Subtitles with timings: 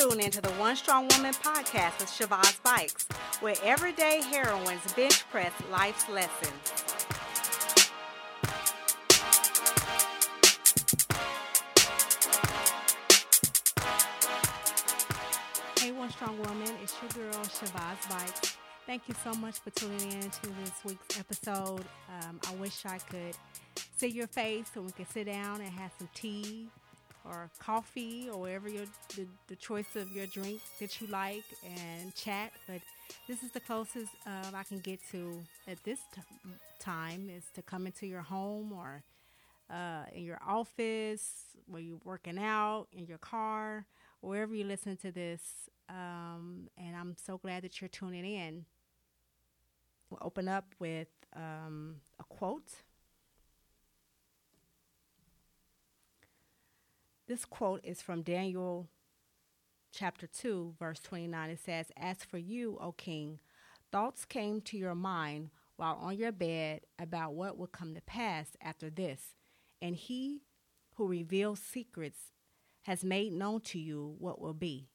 [0.00, 3.06] tune into the One Strong Woman podcast with Shabazz Bikes,
[3.40, 6.52] where everyday heroines bench press life's lessons.
[15.78, 18.56] Hey, One Strong Woman, it's your girl Shabazz Bikes.
[18.86, 21.84] Thank you so much for tuning in to this week's episode.
[22.08, 23.36] Um, I wish I could
[23.96, 26.68] see your face so we could sit down and have some tea
[27.24, 32.14] or coffee or whatever your the, the choice of your drink that you like and
[32.14, 32.52] chat.
[32.66, 32.80] But
[33.28, 36.22] this is the closest uh, I can get to at this t-
[36.78, 39.02] time is to come into your home or
[39.70, 41.32] uh, in your office
[41.66, 43.86] where you're working out in your car
[44.20, 45.40] wherever you listen to this.
[45.88, 48.64] Um, and I'm so glad that you're tuning in.
[50.08, 52.82] We'll open up with um, a quote
[57.30, 58.88] This quote is from Daniel
[59.92, 61.50] chapter 2, verse 29.
[61.50, 63.38] It says, As for you, O king,
[63.92, 68.56] thoughts came to your mind while on your bed about what will come to pass
[68.60, 69.36] after this.
[69.80, 70.42] And he
[70.94, 72.32] who reveals secrets
[72.82, 74.88] has made known to you what will be.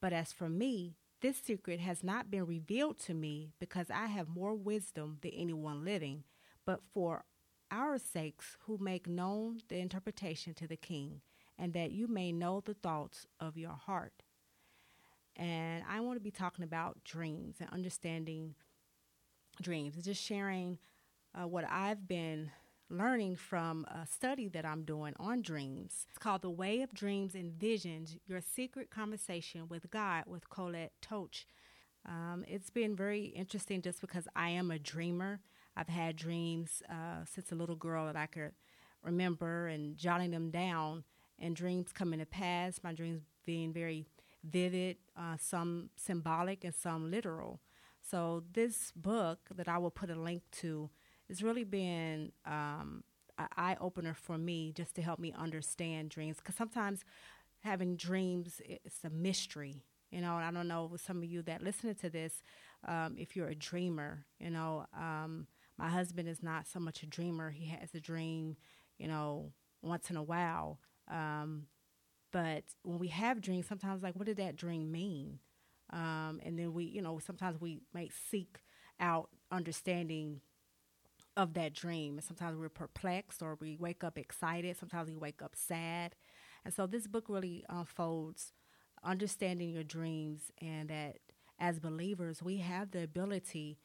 [0.00, 4.30] But as for me, this secret has not been revealed to me because I have
[4.30, 6.24] more wisdom than anyone living,
[6.64, 7.26] but for
[7.70, 11.20] our sakes who make known the interpretation to the king
[11.62, 14.24] and that you may know the thoughts of your heart.
[15.36, 18.56] And I want to be talking about dreams and understanding
[19.62, 20.78] dreams and just sharing
[21.40, 22.50] uh, what I've been
[22.90, 26.04] learning from a study that I'm doing on dreams.
[26.08, 30.92] It's called The Way of Dreams and Visions Your Secret Conversation with God with Colette
[31.00, 31.44] Toach.
[32.04, 35.38] Um, it's been very interesting just because I am a dreamer.
[35.76, 38.50] I've had dreams uh, since a little girl that I could
[39.04, 41.04] remember and jotting them down
[41.42, 42.80] and dreams coming to pass.
[42.84, 44.06] My dreams being very
[44.44, 47.60] vivid, uh, some symbolic and some literal.
[48.02, 50.90] So this book that I will put a link to
[51.28, 53.04] has really been um,
[53.38, 56.38] an eye opener for me, just to help me understand dreams.
[56.38, 57.04] Because sometimes
[57.60, 59.84] having dreams it's a mystery.
[60.10, 62.42] You know, I don't know some of you that listening to this,
[62.86, 64.26] um, if you're a dreamer.
[64.40, 65.46] You know, um,
[65.78, 67.50] my husband is not so much a dreamer.
[67.50, 68.56] He has a dream,
[68.98, 70.78] you know, once in a while.
[71.10, 71.66] Um,
[72.32, 75.38] but when we have dreams, sometimes like, what did that dream mean?
[75.92, 78.60] Um, and then we, you know, sometimes we might seek
[79.00, 80.40] out understanding
[81.36, 82.14] of that dream.
[82.16, 84.76] And sometimes we're perplexed or we wake up excited.
[84.76, 86.14] Sometimes we wake up sad.
[86.64, 88.52] And so this book really unfolds
[89.04, 91.18] understanding your dreams and that
[91.58, 93.78] as believers, we have the ability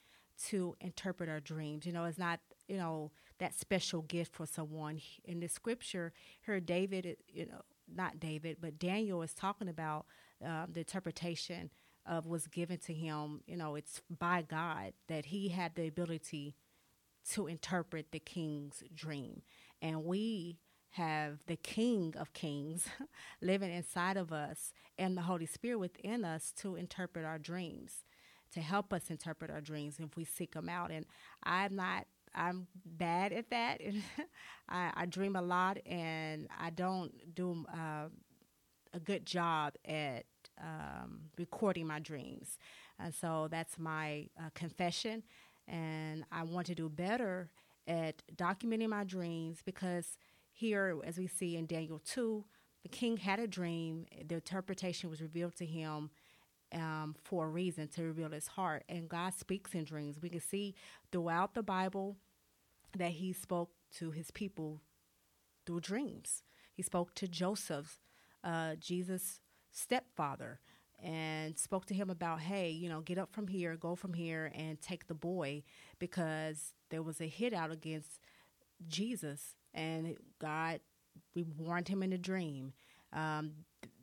[0.48, 1.86] to interpret our dreams.
[1.86, 5.02] You know, it's not, you know, that special gift for someone.
[5.26, 6.14] In the scripture,
[6.46, 7.62] here David, you know,
[7.94, 10.06] not David, but Daniel is talking about
[10.46, 11.70] uh, the interpretation
[12.06, 13.42] of was given to him.
[13.48, 16.56] You know, it's by God that he had the ability
[17.32, 19.42] to interpret the king's dream,
[19.82, 20.60] and we
[20.92, 22.88] have the King of Kings
[23.42, 28.04] living inside of us and the Holy Spirit within us to interpret our dreams,
[28.54, 30.92] to help us interpret our dreams if we seek them out.
[30.92, 31.06] And
[31.44, 33.82] I'm not I'm bad at that.
[34.70, 38.10] I, I, dream a lot, and I don't do uh,
[38.94, 40.26] a good job at
[40.62, 42.58] um, recording my dreams.
[43.00, 45.24] And so that's my uh, confession.
[45.68, 47.50] And I want to do better
[47.88, 50.18] at documenting my dreams because
[50.52, 52.44] here, as we see in Daniel 2,
[52.84, 54.06] the king had a dream.
[54.28, 56.10] The interpretation was revealed to him
[56.74, 58.84] um, for a reason to reveal his heart.
[58.90, 60.18] And God speaks in dreams.
[60.22, 60.76] We can see
[61.12, 62.18] throughout the Bible
[62.96, 64.82] that he spoke to his people
[65.66, 66.44] through dreams.
[66.74, 68.00] He spoke to Joseph,
[68.44, 70.60] uh, Jesus' stepfather,
[71.02, 74.52] and spoke to him about, hey, you know, get up from here, go from here,
[74.56, 75.64] and take the boy
[76.00, 78.20] because there was a hit out against
[78.88, 80.80] Jesus, and God
[81.36, 82.74] we warned him in a dream.
[83.14, 83.52] Um,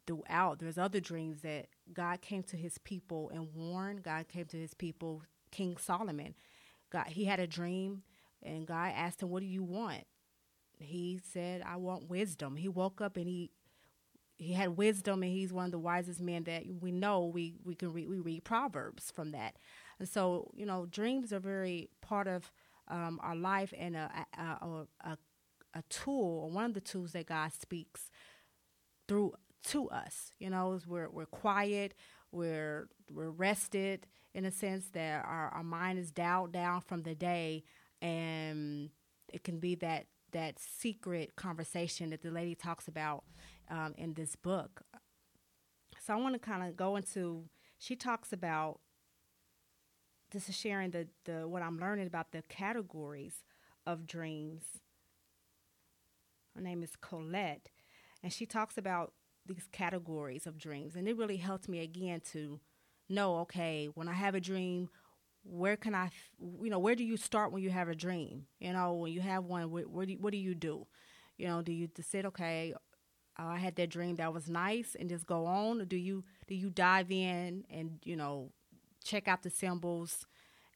[0.07, 4.03] throughout, there's other dreams that God came to His people and warned.
[4.03, 6.35] God came to His people, King Solomon.
[6.91, 8.03] God, he had a dream
[8.45, 10.05] and God asked him, What do you want?
[10.79, 12.57] He said, I want wisdom.
[12.57, 13.51] He woke up and he
[14.37, 17.75] he had wisdom and he's one of the wisest men that we know we, we
[17.75, 19.57] can read we read Proverbs from that.
[19.99, 22.51] And so, you know, dreams are very part of
[22.89, 25.19] um, our life and a, a, a,
[25.75, 28.11] a tool or one of the tools that God speaks
[29.09, 30.33] through to us.
[30.39, 31.95] You know, we're we're quiet,
[32.33, 37.15] we're we're rested in a sense that our, our mind is dialed down from the
[37.15, 37.63] day
[38.03, 38.91] and
[39.33, 43.25] it can be that that secret conversation that the lady talks about
[43.71, 44.83] um, in this book.
[46.01, 47.45] so I want to kind of go into.
[47.79, 48.81] She talks about
[50.31, 53.45] this is sharing the the what I'm learning about the categories
[53.87, 54.65] of dreams.
[56.55, 57.71] Her name is Colette,
[58.23, 59.13] and she talks about
[59.47, 62.61] these categories of dreams, and it really helped me again to
[63.09, 63.39] know.
[63.39, 64.89] Okay, when I have a dream,
[65.45, 66.11] where can I,
[66.41, 68.47] you know, where do you start when you have a dream?
[68.59, 70.87] You know, when you have one, where, where do, what do you do?
[71.37, 72.75] You know, do you just sit, okay,
[73.39, 76.25] oh, I had that dream that was nice and just go on, or do you
[76.47, 78.51] do you dive in and you know
[79.03, 80.27] check out the symbols?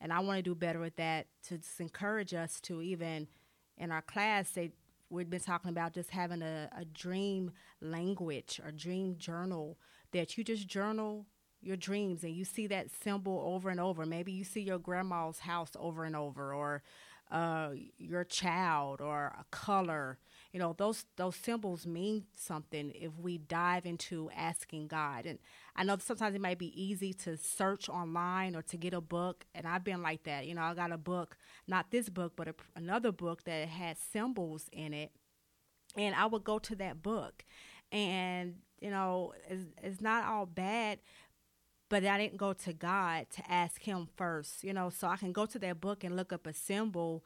[0.00, 3.28] And I want to do better with that to just encourage us to even
[3.76, 4.70] in our class they
[5.10, 7.50] we've been talking about just having a, a dream
[7.80, 9.78] language or dream journal
[10.12, 11.26] that you just journal
[11.60, 14.06] your dreams and you see that symbol over and over.
[14.06, 16.82] Maybe you see your grandma's house over and over, or
[17.30, 20.18] uh, your child, or a color.
[20.52, 25.26] You know, those those symbols mean something if we dive into asking God.
[25.26, 25.38] And
[25.76, 29.44] I know sometimes it might be easy to search online or to get a book,
[29.54, 30.46] and I've been like that.
[30.46, 33.98] You know, I got a book, not this book, but a, another book that had
[33.98, 35.10] symbols in it,
[35.96, 37.44] and I would go to that book,
[37.92, 41.00] and you know, it's, it's not all bad,
[41.88, 44.90] but I didn't go to God to ask Him first, you know.
[44.90, 47.24] So I can go to that book and look up a symbol,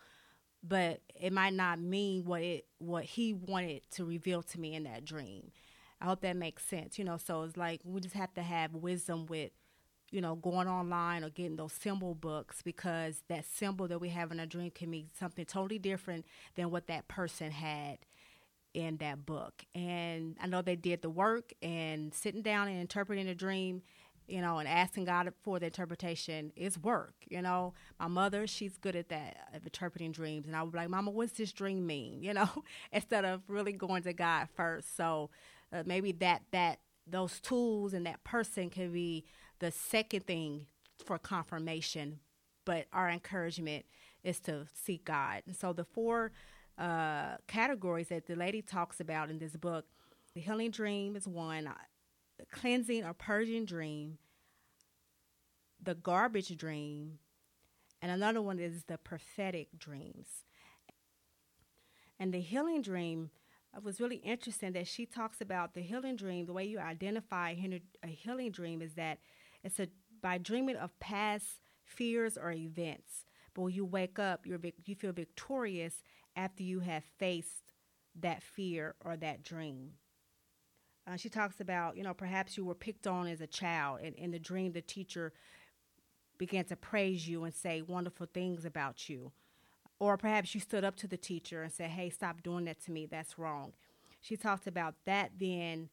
[0.62, 4.84] but it might not mean what it what He wanted to reveal to me in
[4.84, 5.52] that dream.
[6.00, 7.16] I hope that makes sense, you know.
[7.16, 9.50] So it's like we just have to have wisdom with,
[10.10, 14.32] you know, going online or getting those symbol books because that symbol that we have
[14.32, 16.26] in a dream can mean something totally different
[16.56, 17.98] than what that person had
[18.74, 19.64] in that book.
[19.74, 23.82] And I know they did the work and sitting down and interpreting a dream
[24.32, 27.12] you know, and asking God for the interpretation is work.
[27.29, 30.46] You know, my mother, she's good at that, of interpreting dreams.
[30.46, 32.23] And I would be like, Mama, what's this dream mean?
[32.32, 32.49] You know,
[32.90, 34.96] instead of really going to God first.
[34.96, 35.29] So
[35.70, 39.25] uh, maybe that, that, those tools and that person can be
[39.58, 40.67] the second thing
[41.05, 42.20] for confirmation.
[42.64, 43.84] But our encouragement
[44.25, 45.43] is to seek God.
[45.46, 46.32] And so the four
[46.79, 49.84] uh, categories that the lady talks about in this book
[50.34, 51.69] the healing dream is one
[52.50, 54.19] cleansing or purging dream,
[55.82, 57.19] the garbage dream,
[58.00, 60.44] and another one is the prophetic dreams.
[62.19, 63.31] And the healing dream
[63.82, 66.46] was really interesting that she talks about the healing dream.
[66.46, 67.55] The way you identify
[68.02, 69.19] a healing dream is that
[69.64, 69.88] it's a
[70.20, 73.25] by dreaming of past fears or events.
[73.55, 76.02] But when you wake up, you're you feel victorious
[76.37, 77.73] after you have faced
[78.20, 79.93] that fear or that dream.
[81.06, 84.14] Uh, she talks about, you know, perhaps you were picked on as a child, and
[84.14, 85.32] in the dream, the teacher
[86.42, 89.30] began to praise you and say wonderful things about you.
[90.00, 92.90] Or perhaps you stood up to the teacher and said, hey, stop doing that to
[92.90, 93.74] me, that's wrong.
[94.20, 95.88] She talked about that being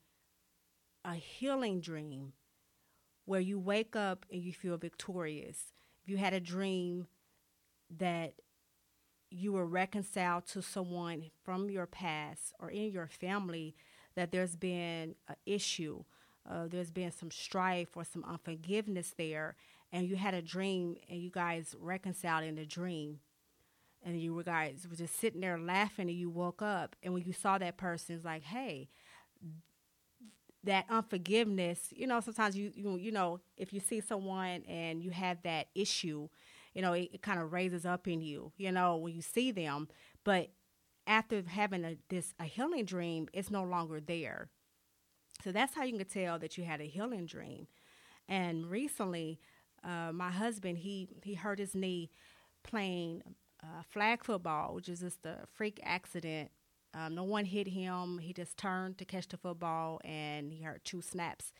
[1.05, 2.33] a healing dream
[3.25, 5.71] where you wake up and you feel victorious.
[6.01, 7.05] If you had a dream
[7.95, 8.33] that
[9.29, 13.75] you were reconciled to someone from your past or in your family
[14.15, 16.05] that there's been an issue,
[16.49, 19.55] uh, there's been some strife or some unforgiveness there,
[19.91, 23.19] and you had a dream and you guys reconciled in the dream.
[24.01, 27.33] And you guys were just sitting there laughing, and you woke up, and when you
[27.33, 28.87] saw that person, it's like, hey,
[30.63, 31.93] that unforgiveness.
[31.95, 35.67] You know, sometimes you you you know if you see someone and you have that
[35.75, 36.29] issue,
[36.73, 38.51] you know, it, it kind of raises up in you.
[38.57, 39.87] You know, when you see them,
[40.23, 40.49] but
[41.07, 44.49] after having a, this a healing dream, it's no longer there.
[45.43, 47.67] So that's how you can tell that you had a healing dream.
[48.27, 49.39] And recently,
[49.83, 52.09] uh, my husband he he hurt his knee
[52.63, 53.21] playing
[53.63, 56.51] uh, flag football, which is just a freak accident.
[56.93, 58.17] Um, no one hit him.
[58.19, 61.53] He just turned to catch the football, and he hurt two snaps.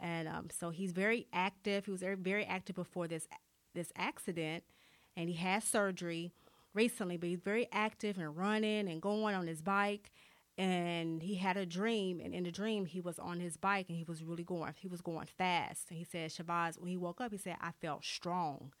[0.00, 1.84] And um, so he's very active.
[1.84, 3.26] He was very very active before this
[3.74, 4.64] this accident,
[5.16, 6.32] and he had surgery
[6.74, 10.10] recently, but he's very active and running and going on his bike.
[10.58, 13.96] And he had a dream, and in the dream, he was on his bike and
[13.96, 14.74] he was really going.
[14.76, 15.86] He was going fast.
[15.88, 18.72] And he said, Shabazz, when he woke up, he said, "I felt strong,"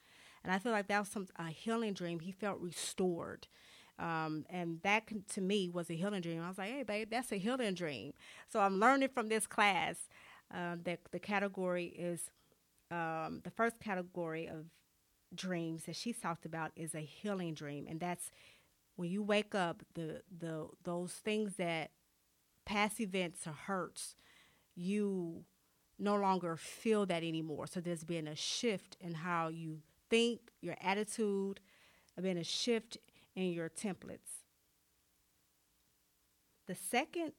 [0.44, 2.20] and I feel like that was some a healing dream.
[2.20, 3.46] He felt restored.
[3.98, 6.42] Um, and that to me was a healing dream.
[6.42, 8.14] I was like, hey, babe, that's a healing dream.
[8.48, 10.08] So I'm learning from this class
[10.50, 12.30] um, that the category is
[12.90, 14.66] um, the first category of
[15.34, 18.30] dreams that she talked about is a healing dream, and that's
[18.96, 21.90] when you wake up, the the those things that
[22.64, 24.14] past events or hurts,
[24.74, 25.44] you
[25.98, 27.66] no longer feel that anymore.
[27.66, 29.78] So there's been a shift in how you
[30.10, 31.60] think, your attitude,
[32.20, 32.98] been a shift
[33.34, 34.42] in your templates.
[36.66, 37.32] The second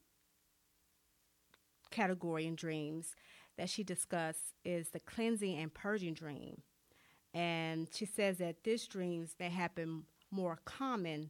[1.91, 3.15] category in dreams
[3.57, 6.61] that she discussed is the cleansing and purging dream.
[7.33, 11.29] And she says that this dreams they happen more common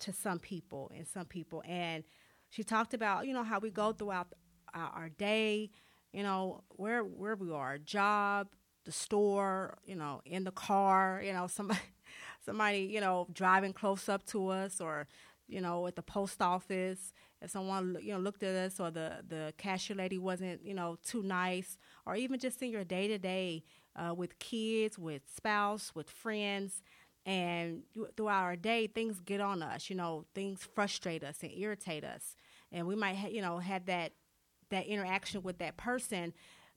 [0.00, 1.62] to some people and some people.
[1.66, 2.04] And
[2.50, 4.28] she talked about, you know, how we go throughout
[4.74, 5.70] our, day,
[6.12, 8.48] you know, where where we are, job,
[8.84, 11.80] the store, you know, in the car, you know, somebody
[12.44, 15.06] somebody, you know, driving close up to us or,
[15.46, 19.18] you know, at the post office, if someone you know looked at us or the
[19.26, 23.62] the cashier lady wasn't, you know, too nice or even just in your day-to-day
[23.96, 26.82] uh, with kids, with spouse, with friends,
[27.28, 27.82] and
[28.16, 32.34] throughout our day things get on us, you know, things frustrate us and irritate us.
[32.72, 34.12] And we might, ha- you know, have that
[34.70, 36.32] that interaction with that person,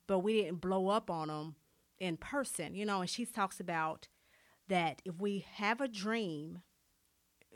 [0.06, 1.54] but we didn't blow up on them
[2.00, 3.00] in person, you know.
[3.00, 4.08] And she talks about
[4.68, 6.60] that if we have a dream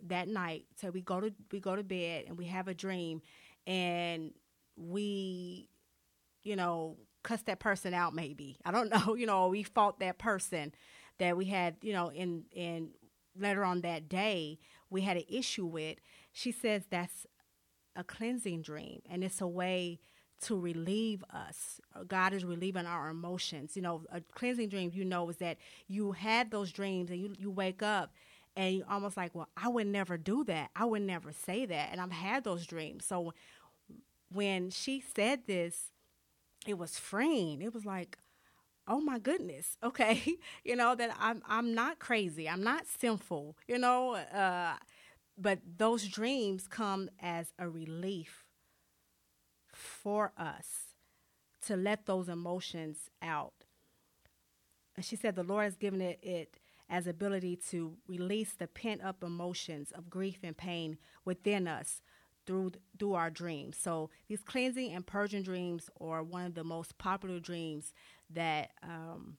[0.03, 3.21] that night, so we go to we go to bed and we have a dream,
[3.67, 4.33] and
[4.79, 5.69] we,
[6.45, 8.15] you know, cuss that person out.
[8.15, 10.73] Maybe I don't know, you know, we fought that person
[11.19, 12.91] that we had, you know, in in
[13.39, 14.59] later on that day
[14.91, 15.99] we had an issue with.
[16.33, 17.27] She says that's
[17.95, 20.01] a cleansing dream, and it's a way
[20.43, 21.81] to relieve us.
[22.07, 23.75] God is relieving our emotions.
[23.75, 25.57] You know, a cleansing dream, you know, is that
[25.89, 28.13] you had those dreams and you, you wake up
[28.55, 30.71] and you're almost like, well, I would never do that.
[30.77, 31.89] I would never say that.
[31.91, 33.07] And I've had those dreams.
[33.07, 33.33] So
[34.31, 35.91] when she said this,
[36.67, 37.63] it was freeing.
[37.63, 38.19] It was like,
[38.89, 40.23] oh my goodness, okay,
[40.65, 42.49] you know that I'm I'm not crazy.
[42.49, 43.57] I'm not sinful.
[43.69, 44.75] You know, uh,
[45.39, 48.45] but those dreams come as a relief
[49.73, 50.95] for us
[51.67, 53.65] to let those emotions out.
[54.97, 59.03] And she said the Lord has given it, it as ability to release the pent
[59.03, 62.01] up emotions of grief and pain within us
[62.47, 63.77] through through our dreams.
[63.77, 67.93] So these cleansing and purging dreams are one of the most popular dreams
[68.31, 69.37] that um,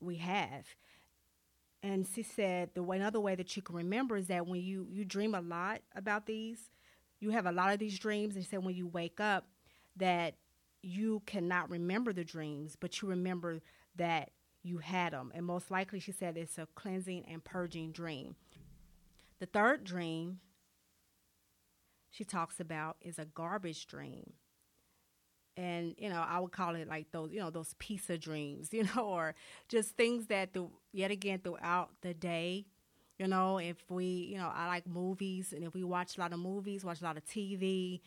[0.00, 0.66] we have.
[1.82, 4.86] And she said the way another way that you can remember is that when you
[4.90, 6.70] you dream a lot about these,
[7.20, 8.34] you have a lot of these dreams.
[8.34, 9.46] And she said when you wake up,
[9.96, 10.34] that
[10.82, 13.60] you cannot remember the dreams, but you remember
[13.96, 14.30] that
[14.62, 15.32] you had them.
[15.34, 18.36] And most likely, she said it's a cleansing and purging dream.
[19.38, 20.40] The third dream
[22.10, 24.32] she talks about is a garbage dream.
[25.56, 28.84] And, you know, I would call it like those, you know, those pizza dreams, you
[28.94, 29.34] know, or
[29.68, 32.66] just things that, the, yet again, throughout the day,
[33.18, 36.32] you know, if we, you know, I like movies, and if we watch a lot
[36.32, 38.02] of movies, watch a lot of TV,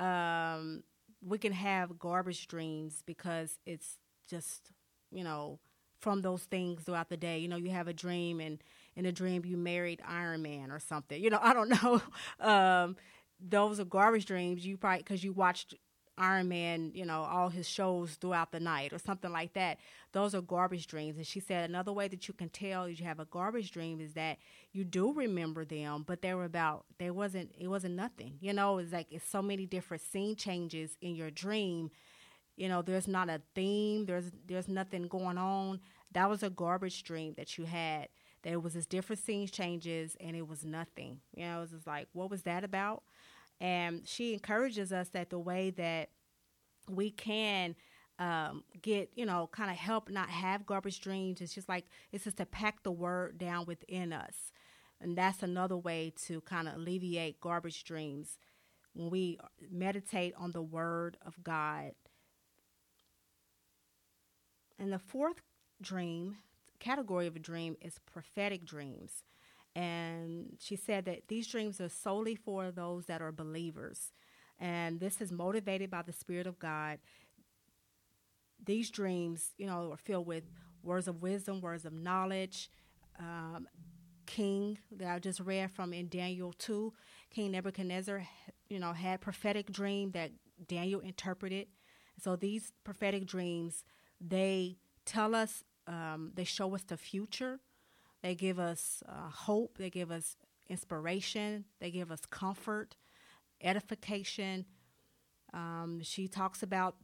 [0.00, 0.82] um,
[1.26, 4.70] we can have garbage dreams because it's just
[5.12, 5.58] you know
[6.00, 7.38] from those things throughout the day.
[7.38, 8.62] You know, you have a dream, and
[8.96, 11.22] in a dream you married Iron Man or something.
[11.22, 12.00] You know, I don't know.
[12.40, 12.96] Um,
[13.46, 14.64] those are garbage dreams.
[14.64, 15.74] You probably because you watched
[16.16, 19.78] Iron Man, you know, all his shows throughout the night or something like that.
[20.12, 21.16] Those are garbage dreams.
[21.16, 24.14] And she said another way that you can tell you have a garbage dream is
[24.14, 24.38] that
[24.72, 28.34] you do remember them, but they were about they wasn't it wasn't nothing.
[28.40, 31.90] You know, it's like it's so many different scene changes in your dream.
[32.56, 35.80] You know, there's not a theme, there's there's nothing going on.
[36.12, 38.08] That was a garbage dream that you had.
[38.42, 41.20] There was this different scene changes and it was nothing.
[41.34, 43.02] You know, it was just like, what was that about?
[43.60, 46.10] And she encourages us that the way that
[46.88, 47.76] we can
[48.18, 52.24] um, get, you know, kind of help not have garbage dreams, it's just like, it's
[52.24, 54.52] just to pack the word down within us.
[55.00, 58.38] And that's another way to kind of alleviate garbage dreams
[58.94, 59.38] when we
[59.70, 61.92] meditate on the word of God.
[64.78, 65.42] And the fourth
[65.80, 66.36] dream,
[66.78, 69.24] category of a dream, is prophetic dreams.
[69.74, 74.12] And she said that these dreams are solely for those that are believers.
[74.58, 76.98] And this is motivated by the Spirit of God.
[78.64, 80.44] These dreams, you know, are filled with
[80.82, 82.70] words of wisdom, words of knowledge.
[83.18, 83.66] Um,
[84.26, 86.92] king that I just read from in Daniel 2,
[87.30, 88.26] King Nebuchadnezzar,
[88.68, 90.32] you know, had prophetic dream that
[90.66, 91.68] Daniel interpreted.
[92.18, 93.84] So these prophetic dreams,
[94.20, 97.60] they tell us, um, they show us the future
[98.24, 99.76] they give us uh, hope.
[99.76, 100.38] They give us
[100.70, 101.66] inspiration.
[101.78, 102.96] They give us comfort,
[103.62, 104.64] edification.
[105.52, 106.96] Um, she talks about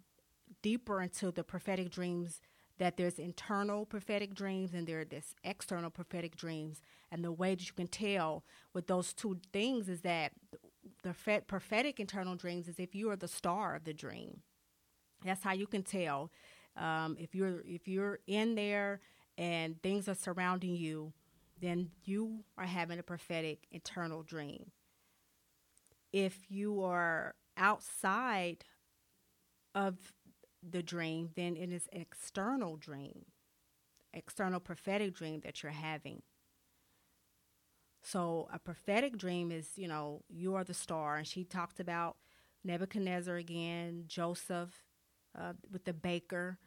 [0.62, 2.40] deeper into the prophetic dreams
[2.78, 6.80] that there's internal prophetic dreams and there are this external prophetic dreams.
[7.12, 10.32] And the way that you can tell with those two things is that
[11.02, 11.14] the
[11.46, 14.40] prophetic internal dreams is if you are the star of the dream.
[15.22, 16.30] That's how you can tell
[16.78, 19.00] um, if you're if you're in there
[19.40, 21.14] and things are surrounding you,
[21.58, 24.70] then you are having a prophetic internal dream.
[26.12, 28.64] If you are outside
[29.74, 29.96] of
[30.62, 33.24] the dream, then it is an external dream,
[34.12, 36.20] external prophetic dream that you're having.
[38.02, 41.16] So a prophetic dream is, you know, you are the star.
[41.16, 42.16] And she talked about
[42.62, 44.84] Nebuchadnezzar again, Joseph
[45.38, 46.58] uh, with the baker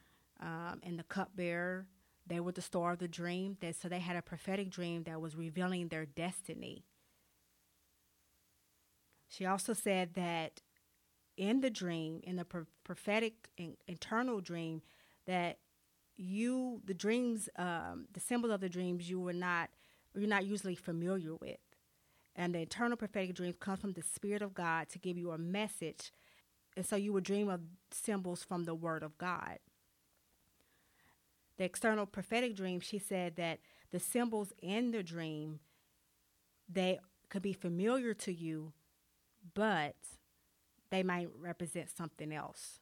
[0.42, 1.86] um, and the cupbearer.
[2.26, 3.58] They were the star of the dream.
[3.62, 6.86] That, so they had a prophetic dream that was revealing their destiny.
[9.28, 10.62] She also said that
[11.38, 14.82] in the dream, in the pro- prophetic in, internal dream,
[15.26, 15.58] that
[16.16, 19.70] you, the dreams, um, the symbols of the dreams, you were not,
[20.16, 21.58] you're not usually familiar with.
[22.36, 25.38] And the internal prophetic dreams come from the Spirit of God to give you a
[25.38, 26.12] message.
[26.76, 27.62] And so you would dream of
[27.92, 29.60] symbols from the Word of God.
[31.58, 33.60] The external prophetic dream, she said that
[33.92, 35.60] the symbols in the dream,
[36.68, 38.74] they could be familiar to you,
[39.54, 39.96] but
[40.90, 42.80] they might represent something else.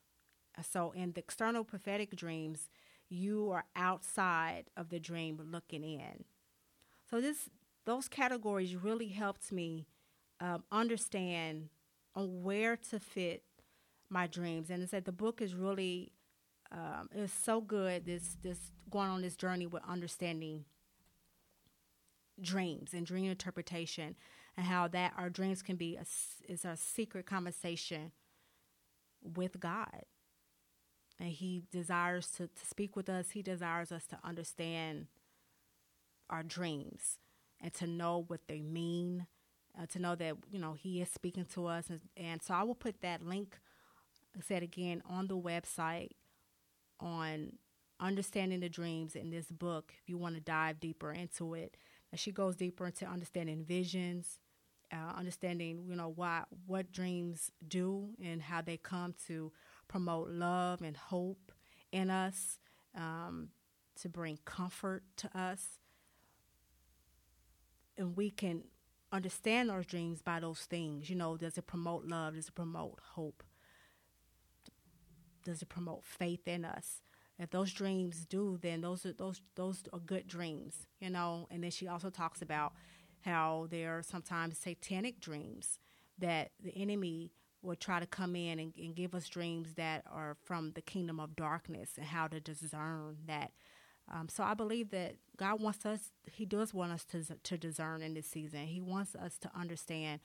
[0.70, 2.70] So in the external prophetic dreams,
[3.10, 6.26] you are outside of the dream looking in.
[7.10, 7.50] So this
[7.86, 9.88] those categories really helped me
[10.40, 11.70] um, understand
[12.16, 13.44] on where to fit
[14.10, 14.70] my dreams.
[14.70, 16.12] And I said the book is really
[16.72, 18.06] um, it's so good.
[18.06, 20.66] This this going on this journey with understanding
[22.42, 24.16] dreams and dream interpretation,
[24.56, 26.06] and how that our dreams can be a,
[26.48, 28.12] is a secret conversation
[29.22, 30.06] with God.
[31.20, 33.32] And He desires to, to speak with us.
[33.32, 35.08] He desires us to understand
[36.30, 37.20] our dreams
[37.60, 39.28] and to know what they mean,
[39.80, 41.90] uh, to know that you know He is speaking to us.
[41.90, 43.60] And, and so I will put that link,
[44.42, 46.12] said again, on the website
[47.02, 47.54] on
[48.00, 49.94] understanding the dreams in this book.
[50.02, 51.78] If you want to dive deeper into it,
[52.12, 54.40] and she goes deeper into understanding visions.
[54.94, 59.50] Uh, understanding, you know, why what dreams do and how they come to
[59.88, 61.54] promote love and hope
[61.94, 62.60] in us,
[62.94, 63.50] um,
[64.02, 65.80] to bring comfort to us
[67.98, 68.64] and we can
[69.12, 71.10] understand our dreams by those things.
[71.10, 72.36] You know, does it promote love?
[72.36, 73.44] Does it promote hope?
[75.44, 77.02] Does it promote faith in us?
[77.40, 81.48] If those dreams do, then those are those those are good dreams, you know.
[81.50, 82.74] And then she also talks about
[83.22, 85.80] how there are sometimes satanic dreams
[86.20, 87.32] that the enemy
[87.64, 91.20] will try to come in and, and give us dreams that are from the kingdom
[91.20, 93.52] of darkness and how to discern that
[94.12, 98.02] um, so I believe that God wants us, He does want us to, to discern
[98.02, 98.66] in this season.
[98.68, 100.20] He wants us to understand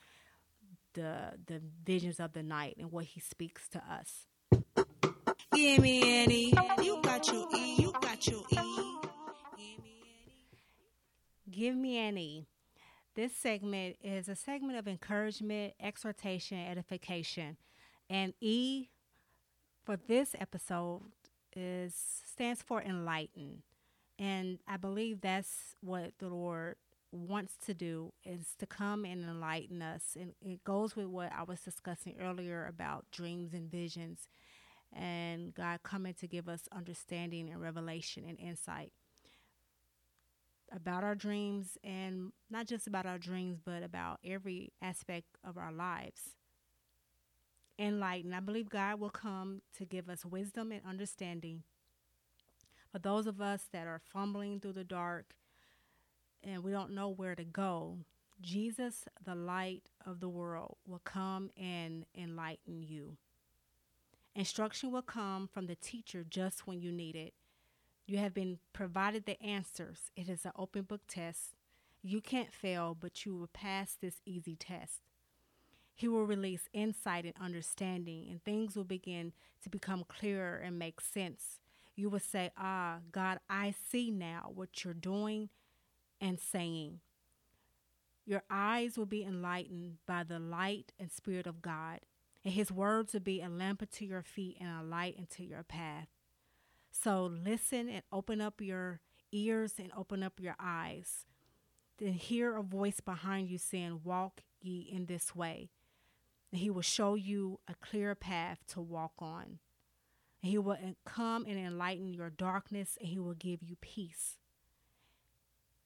[0.93, 4.27] the the visions of the night and what He speaks to us.
[5.57, 8.59] Give me any, you got your E, you got your E.
[11.49, 12.45] Give me any.
[13.15, 17.57] This segment is a segment of encouragement, exhortation, edification.
[18.07, 18.89] And E
[19.83, 21.01] for this episode
[21.55, 21.95] is
[22.31, 23.63] stands for enlighten.
[24.19, 26.75] And I believe that's what the Lord
[27.11, 30.15] wants to do is to come and enlighten us.
[30.19, 34.27] And it goes with what I was discussing earlier about dreams and visions
[34.93, 38.91] and God coming to give us understanding and revelation and insight
[40.71, 45.71] about our dreams and not just about our dreams, but about every aspect of our
[45.71, 46.35] lives.
[47.79, 48.33] Enlighten.
[48.33, 51.63] I believe God will come to give us wisdom and understanding
[52.91, 55.35] for those of us that are fumbling through the dark
[56.43, 57.97] and we don't know where to go,
[58.41, 63.17] Jesus, the light of the world, will come and enlighten you.
[64.37, 67.33] Instruction will come from the teacher just when you need it.
[68.05, 70.11] You have been provided the answers.
[70.15, 71.55] It is an open book test.
[72.01, 75.01] You can't fail, but you will pass this easy test.
[75.93, 81.01] He will release insight and understanding, and things will begin to become clearer and make
[81.01, 81.59] sense
[81.97, 85.49] you will say, Ah, God, I see now what you're doing
[86.21, 86.99] and saying.
[88.25, 92.01] Your eyes will be enlightened by the light and spirit of God,
[92.43, 95.63] and his words will be a lamp unto your feet and a light into your
[95.63, 96.07] path.
[96.91, 101.25] So listen and open up your ears and open up your eyes.
[101.97, 105.69] Then hear a voice behind you saying, Walk ye in this way.
[106.51, 109.59] And he will show you a clear path to walk on.
[110.41, 114.37] He will come and enlighten your darkness, and He will give you peace.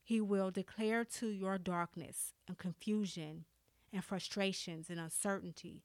[0.04, 3.46] He will declare to your darkness and confusion
[3.94, 5.84] and frustrations and uncertainty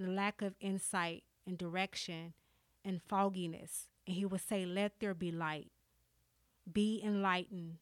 [0.00, 2.32] and lack of insight and direction
[2.84, 3.88] and fogginess.
[4.06, 5.70] And He would say, Let there be light.
[6.70, 7.76] Be enlightened.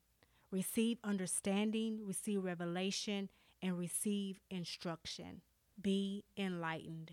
[0.50, 3.28] Receive understanding, receive revelation,
[3.62, 5.42] and receive instruction.
[5.80, 7.12] Be enlightened.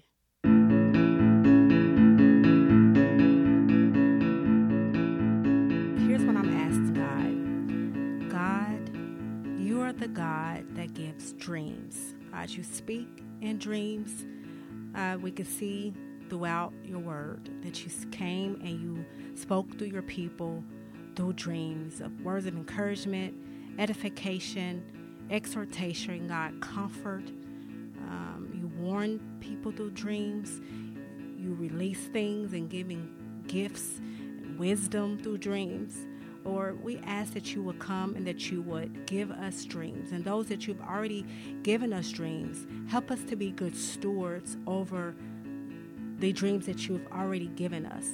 [6.15, 6.93] here's what I'm asking
[8.29, 12.15] God God, you are the God that gives dreams.
[12.31, 14.25] God, you speak in dreams.
[14.95, 15.93] Uh, we can see
[16.29, 19.05] throughout your word that you came and you
[19.36, 20.63] spoke through your people
[21.15, 23.34] through dreams of words of encouragement,
[23.79, 24.84] edification,
[25.29, 27.23] exhortation, God, comfort.
[28.08, 30.62] Um, you warn people through dreams.
[31.38, 34.01] You release things and giving gifts,
[34.58, 35.97] wisdom through dreams.
[36.45, 40.12] Lord, we ask that you would come and that you would give us dreams.
[40.12, 41.25] And those that you've already
[41.63, 45.15] given us dreams, help us to be good stewards over
[46.19, 48.05] the dreams that you've already given us.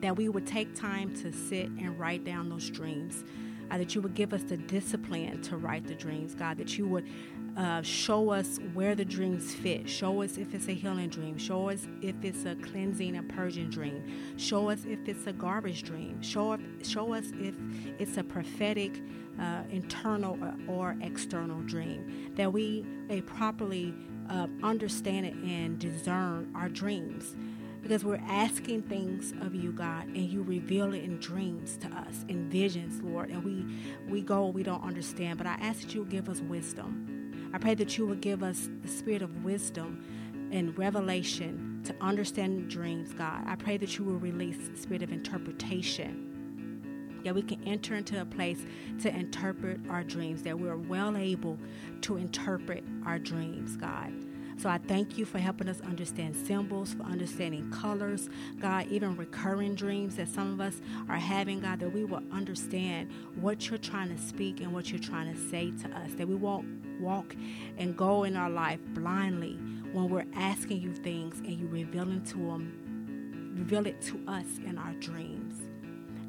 [0.00, 3.24] That we would take time to sit and write down those dreams.
[3.70, 6.58] Uh, that you would give us the discipline to write the dreams, God.
[6.58, 7.08] That you would
[7.56, 9.88] uh, show us where the dreams fit.
[9.88, 11.38] Show us if it's a healing dream.
[11.38, 14.02] Show us if it's a cleansing and purging dream.
[14.36, 16.20] Show us if it's a garbage dream.
[16.20, 17.54] Show, show us if
[17.98, 19.00] it's a prophetic,
[19.40, 20.38] uh, internal
[20.68, 22.32] or, external dream.
[22.34, 23.94] That we may properly
[24.28, 27.36] uh, understand it and discern our dreams
[27.82, 32.24] because we're asking things of you god and you reveal it in dreams to us
[32.28, 33.62] in visions lord and we
[34.08, 37.13] we go we don't understand but i ask that you give us wisdom
[37.54, 40.04] I pray that you would give us the spirit of wisdom
[40.50, 43.44] and revelation to understand dreams, God.
[43.46, 47.20] I pray that you will release the spirit of interpretation.
[47.22, 48.66] That we can enter into a place
[49.02, 51.56] to interpret our dreams, that we're well able
[52.00, 54.12] to interpret our dreams, God.
[54.56, 58.28] So I thank you for helping us understand symbols, for understanding colors,
[58.60, 63.10] God, even recurring dreams that some of us are having, God, that we will understand
[63.40, 66.34] what you're trying to speak and what you're trying to say to us, that we
[66.34, 66.66] won't
[67.00, 67.34] walk
[67.78, 69.58] and go in our life blindly
[69.92, 74.78] when we're asking you things and you revealing to them, reveal it to us in
[74.78, 75.62] our dreams.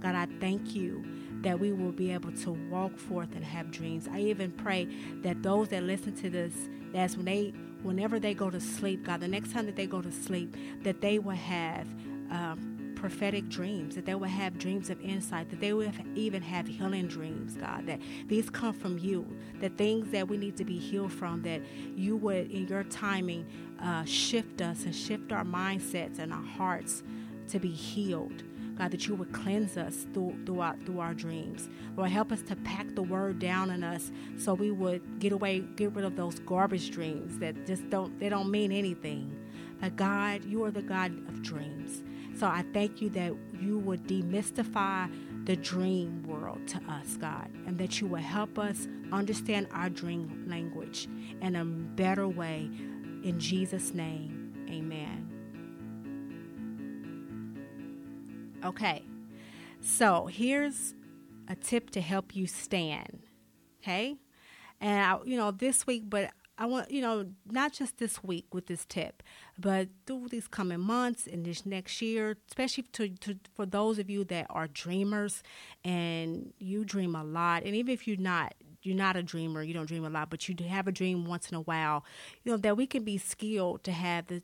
[0.01, 1.03] God, I thank you
[1.41, 4.07] that we will be able to walk forth and have dreams.
[4.11, 4.87] I even pray
[5.21, 6.53] that those that listen to this,
[6.91, 7.53] that's when they,
[7.85, 11.01] whenever they go to sleep, God, the next time that they go to sleep, that
[11.01, 11.87] they will have.
[12.29, 16.65] Um, prophetic dreams, that they will have dreams of insight, that they will even have
[16.65, 19.27] healing dreams, God, that these come from you,
[19.59, 21.61] the things that we need to be healed from, that
[21.95, 23.45] you would, in your timing,
[23.79, 27.03] uh, shift us and shift our mindsets and our hearts
[27.49, 28.41] to be healed.
[28.77, 31.69] God, that you would cleanse us through, throughout through our dreams.
[31.95, 35.59] Lord, help us to pack the word down in us so we would get away,
[35.75, 39.35] get rid of those garbage dreams that just don't they don't mean anything.
[39.79, 42.03] But God, you are the God of dreams.
[42.37, 45.09] So I thank you that you would demystify
[45.45, 50.45] the dream world to us, God, and that you will help us understand our dream
[50.47, 51.07] language
[51.41, 52.69] in a better way.
[53.23, 55.24] In Jesus' name, amen.
[58.65, 59.03] Okay,
[59.79, 60.95] so here's
[61.47, 63.19] a tip to help you stand.
[63.79, 64.15] Okay,
[64.81, 68.55] and I, you know, this week, but I want, you know, not just this week
[68.55, 69.21] with this tip,
[69.59, 74.09] but through these coming months and this next year, especially to, to for those of
[74.09, 75.43] you that are dreamers
[75.83, 79.75] and you dream a lot, and even if you're not, you're not a dreamer, you
[79.75, 82.03] don't dream a lot, but you have a dream once in a while,
[82.43, 84.41] you know, that we can be skilled to have the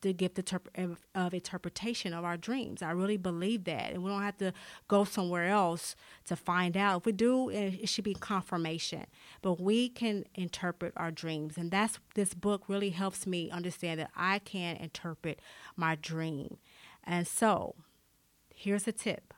[0.00, 0.38] the gift
[0.74, 2.82] of, interpretation of our dreams.
[2.82, 3.92] I really believe that.
[3.92, 4.52] And we don't have to
[4.86, 7.00] go somewhere else to find out.
[7.00, 9.06] If we do, it should be confirmation.
[9.42, 11.56] But we can interpret our dreams.
[11.56, 15.40] And that's this book really helps me understand that I can interpret
[15.76, 16.58] my dream.
[17.04, 17.74] And so
[18.54, 19.34] here's a tip.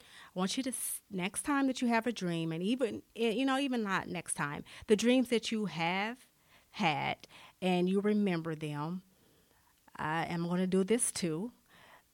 [0.00, 0.72] I want you to
[1.10, 4.34] next time that you have a dream and even eh, you know even not next
[4.34, 6.18] time the dreams that you have
[6.70, 7.16] had
[7.60, 9.02] and you remember them
[9.98, 11.52] I am going to do this too.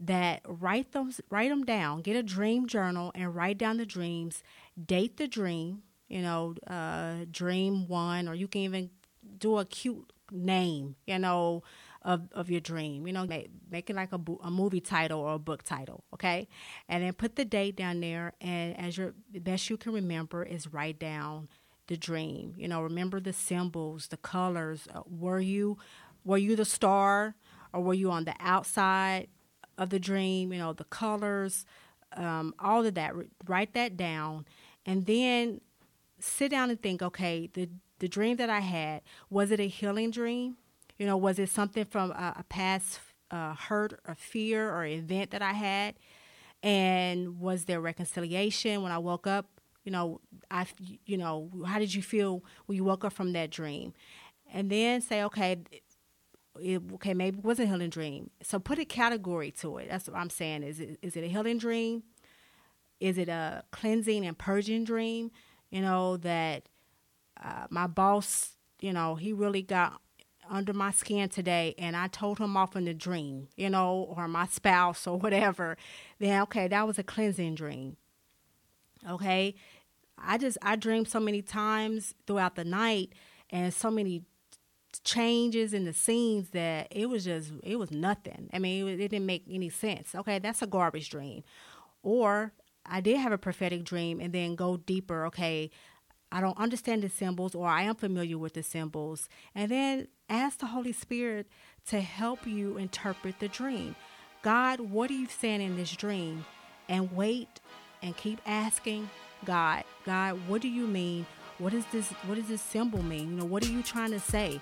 [0.01, 2.03] That write them, write them down.
[2.03, 4.42] Get a dream journal and write down the dreams.
[4.83, 5.83] Date the dream.
[6.09, 8.90] You know, uh, dream one, or you can even
[9.38, 10.97] do a cute name.
[11.07, 11.62] You know,
[12.05, 13.07] of, of your dream.
[13.07, 16.47] You know, make, make it like a, a movie title or a book title, okay?
[16.88, 20.73] And then put the date down there, and as your best you can remember is
[20.73, 21.49] write down
[21.87, 22.55] the dream.
[22.57, 24.87] You know, remember the symbols, the colors.
[24.94, 25.79] Uh, were you
[26.25, 27.35] were you the star?
[27.74, 29.28] Or were you on the outside
[29.76, 30.52] of the dream?
[30.52, 31.66] You know, the colors,
[32.16, 33.12] um, all of that.
[33.46, 34.46] Write that down,
[34.87, 35.60] and then
[36.20, 37.02] sit down and think.
[37.02, 40.56] Okay, the the dream that I had was it a healing dream?
[40.98, 45.32] You know, was it something from a, a past uh, hurt or fear or event
[45.32, 45.96] that I had?
[46.62, 49.46] And was there reconciliation when I woke up?
[49.84, 50.66] You know, I,
[51.04, 53.92] you know, how did you feel when you woke up from that dream?
[54.52, 55.58] And then say, okay,
[56.60, 58.30] it, okay, maybe it was a healing dream.
[58.42, 59.88] So put a category to it.
[59.90, 60.62] That's what I'm saying.
[60.62, 62.02] Is it is it a healing dream?
[63.00, 65.30] is it a cleansing and purging dream?
[65.70, 66.68] You know, that
[67.42, 70.00] uh, my boss, you know, he really got
[70.48, 74.28] under my skin today and I told him off in the dream, you know, or
[74.28, 75.76] my spouse or whatever,
[76.18, 77.96] then okay, that was a cleansing dream.
[79.08, 79.54] Okay.
[80.16, 83.12] I just I dreamed so many times throughout the night
[83.50, 84.22] and so many
[85.00, 88.50] changes in the scenes that it was just it was nothing.
[88.52, 90.14] I mean, it, it didn't make any sense.
[90.14, 91.42] Okay, that's a garbage dream.
[92.02, 92.52] Or
[92.87, 95.26] I did have a prophetic dream and then go deeper.
[95.26, 95.70] Okay,
[96.30, 99.28] I don't understand the symbols or I am familiar with the symbols.
[99.54, 101.46] And then ask the Holy Spirit
[101.88, 103.94] to help you interpret the dream.
[104.42, 106.44] God, what are you saying in this dream?
[106.88, 107.61] And wait
[108.02, 109.09] and keep asking
[109.44, 111.26] God, God, what do you mean?
[111.59, 113.30] What is this what does this symbol mean?
[113.30, 114.61] You know, what are you trying to say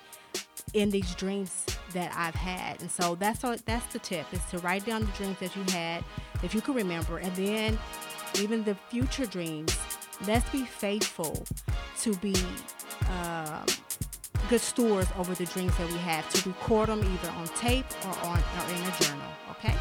[0.73, 2.81] in these dreams that I've had?
[2.81, 5.63] And so that's all, that's the tip is to write down the dreams that you
[5.73, 6.03] had,
[6.43, 7.77] if you can remember, and then
[8.39, 9.77] even the future dreams.
[10.27, 11.43] Let's be faithful
[12.01, 12.35] to be
[13.09, 13.65] um,
[14.49, 18.27] good stewards over the dreams that we have, to record them either on tape or
[18.27, 19.27] on or in a journal.
[19.51, 19.73] Okay.